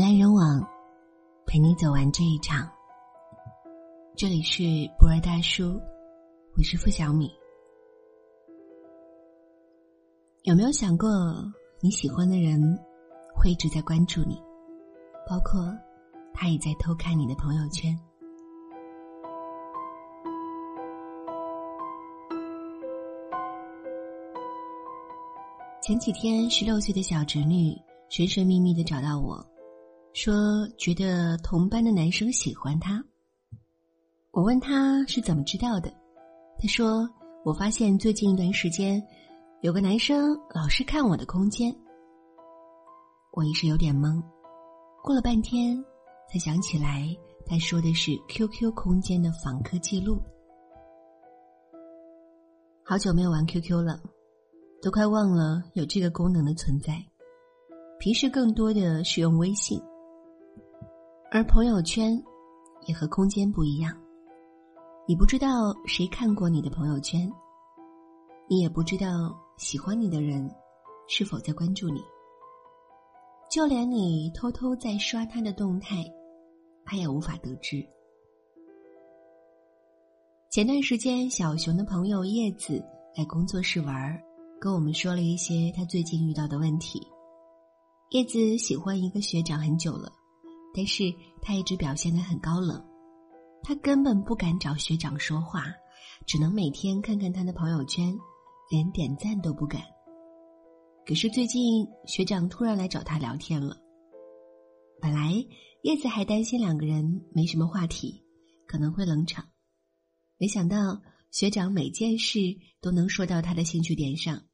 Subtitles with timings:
[0.00, 0.66] 人来人往，
[1.44, 2.66] 陪你走完这一场。
[4.16, 4.62] 这里是
[4.98, 5.78] 博尔大叔，
[6.56, 7.30] 我是付小米。
[10.44, 11.06] 有没有想过，
[11.82, 12.58] 你喜欢的人
[13.36, 14.40] 会一直在关注你，
[15.28, 15.70] 包括
[16.32, 17.94] 他也在偷看你的朋友圈？
[25.82, 27.76] 前几天，十六岁的小侄女
[28.08, 29.46] 神神秘秘的找到我，
[30.12, 33.02] 说觉得同班的男生喜欢她。
[34.32, 35.90] 我问他是怎么知道的，
[36.58, 37.08] 他说
[37.44, 39.02] ：“我发现最近一段时间，
[39.60, 41.74] 有个男生老是看我的空间。”
[43.32, 44.22] 我一时有点懵，
[45.02, 45.76] 过了半天
[46.30, 47.06] 才想起来，
[47.46, 50.20] 他说的是 QQ 空间的访客记录。
[52.84, 54.00] 好久没有玩 QQ 了。
[54.82, 57.04] 都快忘了有这个功能的存在，
[57.98, 59.78] 平时更多的是用微信，
[61.32, 62.20] 而朋友圈
[62.88, 63.96] 也和空间不一样。
[65.06, 67.30] 你不知道谁看过你的朋友圈，
[68.48, 69.06] 你也不知道
[69.56, 70.50] 喜欢你的人
[71.06, 72.00] 是否在关注你，
[73.48, 76.04] 就连你偷偷在刷他的动态，
[76.84, 77.80] 他也无法得知。
[80.50, 82.82] 前段时间，小熊的朋友叶子
[83.16, 84.20] 来工作室玩儿。
[84.60, 87.00] 跟我们说了一些他最近遇到的问题。
[88.10, 90.12] 叶子喜欢一个学长很久了，
[90.74, 92.82] 但是他一直表现的很高冷，
[93.62, 95.64] 他根本不敢找学长说话，
[96.26, 98.16] 只能每天看看他的朋友圈，
[98.70, 99.82] 连点赞都不敢。
[101.06, 103.76] 可是最近学长突然来找他聊天了，
[105.00, 105.32] 本来
[105.82, 108.22] 叶子还担心两个人没什么话题，
[108.66, 109.48] 可能会冷场，
[110.38, 112.38] 没想到学长每件事
[112.80, 114.44] 都能说到他的兴趣点上。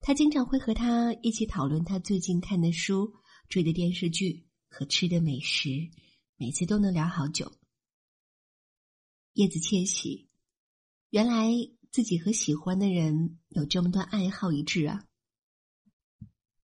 [0.00, 3.12] 他经常会和他一起讨论他最近看的书、
[3.48, 5.90] 追的电视剧和吃的美食，
[6.36, 7.52] 每次都能聊好久。
[9.34, 10.30] 叶子窃喜，
[11.10, 11.50] 原来
[11.90, 15.04] 自己和喜欢的人有这么多爱好一致啊！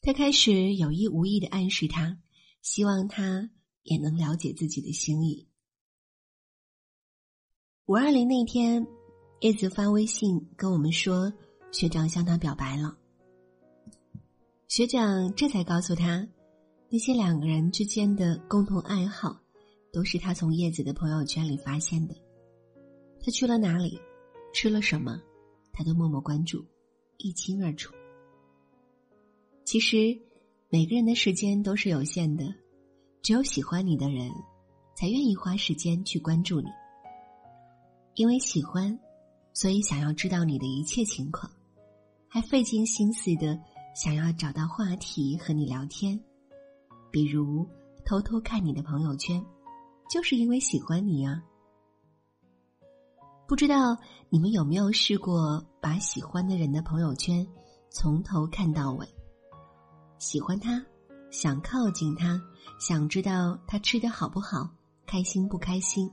[0.00, 2.20] 他开始有意无意的暗示他，
[2.60, 3.50] 希望他
[3.84, 5.48] 也能了解自己的心意。
[7.86, 8.84] 五二零那天，
[9.40, 11.32] 叶子发微信跟我们说，
[11.70, 12.98] 学长向他表白了。
[14.66, 16.26] 学长这才告诉他，
[16.92, 19.40] 那些两个人之间的共同爱好，
[19.90, 22.14] 都是他从叶子的朋友圈里发现的。
[23.24, 23.98] 他去了哪里，
[24.52, 25.18] 吃了什么，
[25.72, 26.62] 他都默默关注，
[27.16, 27.94] 一清二楚。
[29.64, 30.20] 其实，
[30.68, 32.54] 每个人的时间都是有限的，
[33.22, 34.30] 只有喜欢你的人，
[34.94, 36.68] 才愿意花时间去关注你。
[38.16, 39.00] 因为喜欢，
[39.54, 41.50] 所以想要知道你的一切情况，
[42.28, 43.58] 还费尽心思的。
[43.94, 46.18] 想要找到话题和你聊天，
[47.12, 47.68] 比如
[48.04, 49.44] 偷偷看你的朋友圈，
[50.10, 51.40] 就是因为喜欢你啊。
[53.46, 53.96] 不知道
[54.30, 57.46] 你们有没有试过把喜欢的人的朋友圈
[57.90, 59.06] 从头看到尾？
[60.18, 60.82] 喜欢他，
[61.30, 62.40] 想靠近他，
[62.80, 64.70] 想知道他吃的好不好，
[65.04, 66.10] 开心不开心，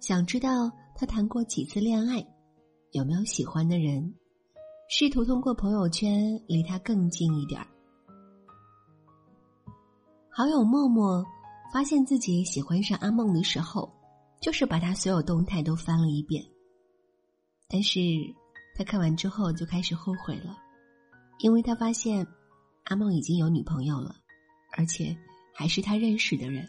[0.00, 2.26] 想知道他谈过几次恋爱，
[2.92, 4.14] 有没有喜欢的人。
[4.88, 7.66] 试图通过朋友圈离他更近一点儿。
[10.34, 11.22] 好友默默
[11.70, 13.92] 发现自己喜欢上阿梦的时候，
[14.40, 16.42] 就是把他所有动态都翻了一遍。
[17.68, 18.00] 但是
[18.74, 20.56] 他看完之后就开始后悔了，
[21.40, 22.26] 因为他发现
[22.84, 24.16] 阿梦已经有女朋友了，
[24.78, 25.14] 而且
[25.52, 26.66] 还是他认识的人。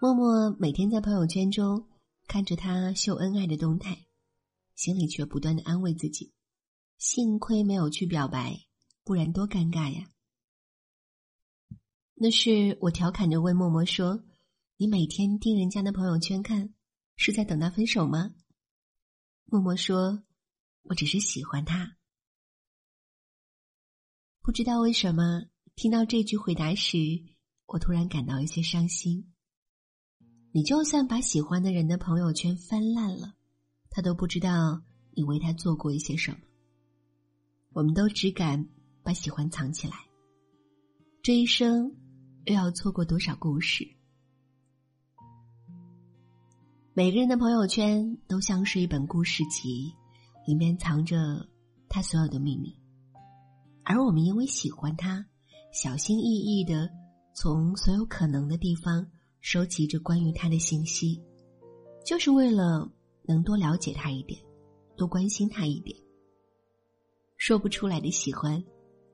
[0.00, 1.86] 默默每天在朋友圈中
[2.26, 3.96] 看着他秀恩爱的动态，
[4.74, 6.32] 心里却不断的安慰自己。
[6.98, 8.58] 幸亏没有去表白，
[9.04, 10.04] 不然多尴尬呀！
[12.18, 14.24] 那是我调侃着问默默说
[14.78, 16.72] ：“你每天盯人家的朋友圈看，
[17.14, 18.34] 是在等他分手吗？”
[19.44, 20.22] 默默说
[20.84, 21.98] ：“我只是喜欢他。”
[24.40, 25.42] 不知道为什么，
[25.74, 26.96] 听到这句回答时，
[27.66, 29.30] 我突然感到一些伤心。
[30.52, 33.34] 你就算把喜欢的人的朋友圈翻烂了，
[33.90, 36.38] 他都不知道你为他做过一些什么。
[37.74, 38.70] 我们都只敢
[39.02, 40.08] 把喜欢藏起来，
[41.22, 41.94] 这一生
[42.46, 43.84] 又要错过多少故事？
[46.94, 49.92] 每个人的朋友圈都像是一本故事集，
[50.46, 51.16] 里面藏着
[51.88, 52.72] 他所有的秘密，
[53.82, 55.26] 而我们因为喜欢他，
[55.72, 56.88] 小心翼翼的
[57.34, 59.04] 从所有可能的地方
[59.40, 61.20] 收集着关于他的信息，
[62.04, 62.88] 就是为了
[63.24, 64.40] 能多了解他一点，
[64.96, 65.98] 多关心他一点。
[67.36, 68.62] 说不出来的喜欢，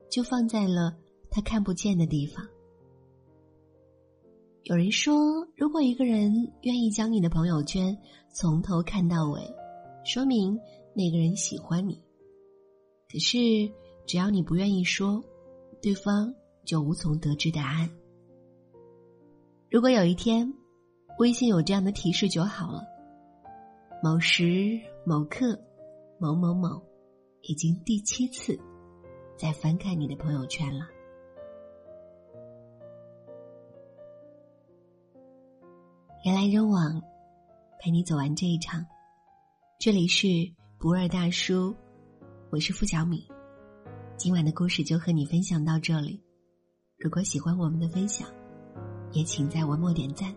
[0.07, 0.95] 就放在了
[1.31, 2.47] 他看不见的地方。
[4.63, 6.31] 有人说，如果一个人
[6.61, 7.97] 愿意将你的朋友圈
[8.31, 9.41] 从头看到尾，
[10.05, 10.57] 说明
[10.95, 12.01] 那个人喜欢你。
[13.11, 13.37] 可是，
[14.07, 15.21] 只要你不愿意说，
[15.81, 16.33] 对方
[16.63, 17.89] 就无从得知答案。
[19.69, 20.53] 如果有一天，
[21.19, 22.85] 微信有这样的提示就好了：
[24.01, 25.59] 某时某刻，
[26.17, 26.81] 某某某，
[27.41, 28.57] 已经第七次
[29.35, 30.85] 在翻看你的朋友圈了。
[36.23, 37.01] 人来人往，
[37.81, 38.85] 陪你走完这一场。
[39.77, 40.25] 这里是
[40.77, 41.75] 不二大叔，
[42.49, 43.27] 我是付小米。
[44.15, 46.23] 今晚的故事就和你分享到这里。
[46.97, 48.25] 如果喜欢我们的分享，
[49.11, 50.33] 也请在文末点赞。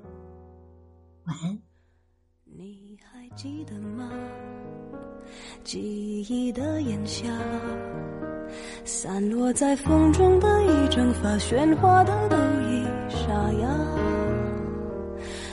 [1.24, 1.56] 晚安。
[2.42, 4.10] 你还记得吗？
[5.62, 7.30] 记忆的炎夏，
[8.84, 13.85] 散落在风中的一整发，喧哗的都已沙哑。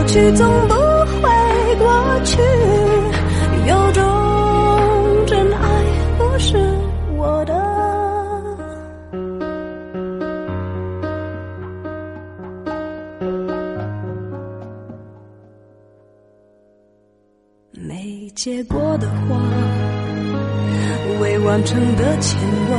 [0.00, 1.28] 过去总不会
[1.78, 2.40] 过去，
[3.68, 4.02] 有种
[5.26, 5.84] 真爱
[6.16, 6.56] 不是
[7.18, 7.52] 我的。
[17.72, 19.36] 没结果的花，
[21.20, 22.78] 未完成的牵挂，